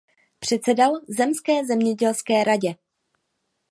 Předsedal 0.39 0.99
zemské 1.07 1.65
zemědělské 1.65 2.43
radě. 2.43 2.75